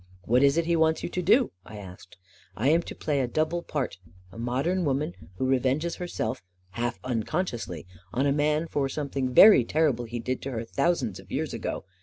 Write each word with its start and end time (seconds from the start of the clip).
44 0.25 0.31
What 0.33 0.43
is 0.43 0.57
it 0.57 0.65
he 0.65 0.75
wants 0.75 1.03
you 1.03 1.09
to 1.09 1.21
do?" 1.21 1.51
I 1.63 1.77
asked. 1.77 2.17
44 2.55 2.61
1 2.63 2.69
am 2.73 2.81
to 2.81 2.95
play 2.95 3.19
a 3.21 3.27
double 3.27 3.61
part— 3.61 3.99
a 4.31 4.37
modern 4.39 4.83
woman 4.83 5.13
who 5.35 5.45
revenges 5.47 5.97
herself, 5.97 6.41
half 6.71 6.99
unconsciously, 7.03 7.85
on 8.11 8.25
a 8.25 8.31
man 8.31 8.67
for 8.67 8.89
something 8.89 9.31
very 9.31 9.63
terrible 9.63 10.05
he 10.05 10.17
did 10.17 10.41
to 10.41 10.51
her 10.53 10.63
thousands 10.65 11.19
of 11.19 11.31
years 11.31 11.53
ago. 11.53 11.85